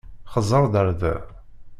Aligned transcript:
Xeẓẓeṛ-d 0.31 0.73
ar 0.81 0.89
da! 1.01 1.15